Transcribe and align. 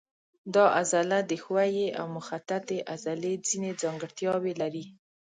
دا 0.53 0.65
عضله 0.79 1.17
د 1.29 1.31
ښویې 1.43 1.87
او 1.99 2.05
مخططې 2.17 2.77
عضلې 2.93 3.33
ځینې 3.47 3.71
ځانګړتیاوې 3.81 4.53
لري. 4.61 4.85